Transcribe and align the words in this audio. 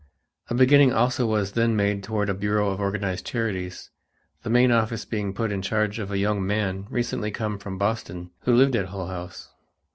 A 0.49 0.55
beginning 0.55 0.91
also 0.91 1.27
was 1.27 1.51
then 1.51 1.75
made 1.75 2.01
toward 2.01 2.27
a 2.27 2.33
Bureau 2.33 2.71
of 2.71 2.79
Organized 2.81 3.23
Charities, 3.23 3.91
the 4.41 4.49
main 4.49 4.71
office 4.71 5.05
being 5.05 5.31
put 5.31 5.51
in 5.51 5.61
charge 5.61 5.99
of 5.99 6.09
a 6.09 6.17
young 6.17 6.43
man 6.43 6.87
recently 6.89 7.29
come 7.29 7.59
from 7.59 7.77
Boston, 7.77 8.31
who 8.45 8.55
lived 8.55 8.75
at 8.75 8.87
Hull 8.87 9.05
House. 9.09 9.49